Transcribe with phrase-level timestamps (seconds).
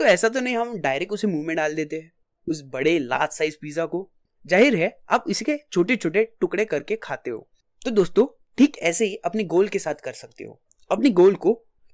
[0.00, 2.10] तो ऐसा तो नहीं हम डायरेक्ट उसे मुँह में डाल देते हैं,
[2.46, 3.98] उस बड़े लार्ज साइज़ पिज्जा को।
[4.44, 7.48] ज़ाहिर है, आप इसके छोटे छोटे टुकड़े करके खाते हो।
[7.82, 8.26] तो दोस्तों,
[8.58, 10.60] ठीक ऐसे ही अपने गोल के साथ कर सकते हो।
[10.90, 11.52] अपने गोल को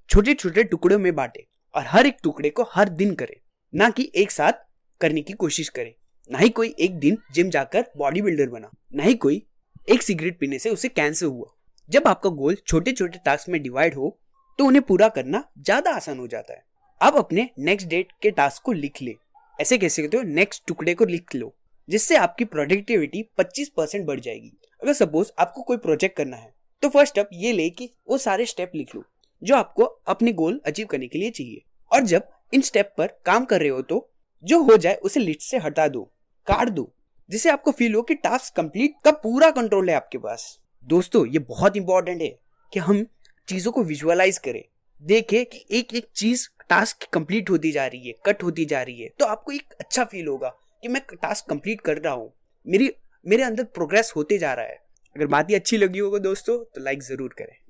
[0.09, 3.39] छोटे छोटे टुकड़ों में बांटे और हर एक टुकड़े को हर दिन करे,
[3.73, 4.63] ना कि एक साथ
[5.01, 5.95] करने की कोशिश करे।
[6.29, 9.45] ना ही कोई एक दिन जिम जाकर बॉडी बिल्डर बना, ना ही कोई
[9.87, 11.53] एक सिगरेट पीने से उसे कैंसर हुआ।
[11.89, 14.17] जब आपका गोल छोटे छोटे टास्क में डिवाइड हो
[14.59, 16.65] तो उन्हें पूरा करना ज़्यादा आसान हो जाता है।
[17.01, 19.15] आप अपने नेक्स्ट डेट के टास्क को लिख ले।
[19.59, 20.23] ऐसे कैसे कहते हो?
[20.23, 21.53] नेक्स्ट टुकड़े को लिख लो,
[21.89, 26.53] जिससे आपकी प्रोडक्टिविटी 25 परसेंट बढ़ जाएगी। अगर सपोज़ आपको कोई प्रोजेक्ट करना है
[26.83, 29.03] तो फ़र्स्ट स्टेप ये ले कि वो सारे स्टेप लिख लो,
[29.41, 33.45] जो आपको अपने गोल अचीव करने के लिए चाहिए। और जब इन स्टेप पर काम
[33.45, 34.09] कर रहे हो तो
[34.43, 36.01] जो हो जाए, उसे लिस्ट से हटा दो,
[36.47, 36.91] काट दो,
[37.29, 41.39] जिससे आपको फील हो कि टास्क कंप्लीट का पूरा कंट्रोल है आपके पास। दोस्तों, ये
[41.39, 42.37] बहुत इंपॉर्टेंट है
[42.73, 43.05] कि हम
[43.47, 44.63] चीज़ों को विजुअलाइज करें,
[45.01, 49.01] देखें कि एक एक चीज़ टास्क कंप्लीट होती जा रही है कट होती जा रही
[49.01, 50.49] है तो आपको एक अच्छा फील होगा
[50.83, 52.31] कि मैं टास्क कंप्लीट कर रहा हूँ।
[52.67, 52.91] मेरी,
[53.25, 54.79] मेरे अंदर प्रोग्रेस होते जा रहा है।
[55.15, 57.57] अगर बात ही अच्छी लगी होगा दोस्तों तो लाइक ज़रूर करें।